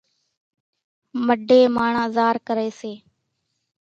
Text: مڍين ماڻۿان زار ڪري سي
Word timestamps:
مڍين 1.25 1.65
ماڻۿان 1.75 2.07
زار 2.17 2.35
ڪري 2.47 2.69
سي 2.79 2.93